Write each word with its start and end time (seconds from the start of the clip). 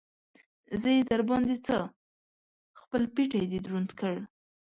زه 0.81 0.89
يې 0.95 1.01
در 1.11 1.21
باندې 1.29 1.55
څه؟! 1.65 1.77
خپل 2.81 3.01
پټېی 3.13 3.45
دې 3.51 3.59
دروند 3.65 3.89
کړ. 3.99 4.15